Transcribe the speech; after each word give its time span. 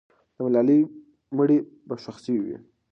د 0.35 0.37
ملالۍ 0.45 0.79
مړی 1.37 1.57
به 1.87 1.95
ښخ 2.03 2.17
سوی 2.25 2.39
وي. 2.45 2.57